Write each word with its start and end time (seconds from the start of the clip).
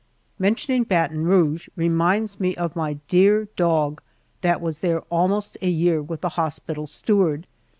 Mentioning 0.39 0.83
Baton 0.83 1.25
Rouge 1.25 1.69
reminds 1.75 2.39
me 2.39 2.55
of 2.55 2.75
my 2.75 2.93
dear 3.07 3.45
dog 3.55 4.01
that 4.41 4.59
was 4.59 4.79
there 4.79 5.01
almost 5.11 5.59
a 5.61 5.69
year 5.69 6.01
with 6.01 6.21
the 6.21 6.29
hospital 6.29 6.87
steward. 6.87 7.45